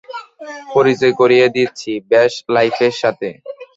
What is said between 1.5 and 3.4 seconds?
দিচ্ছি ব্যাশ লাইফের সাথে।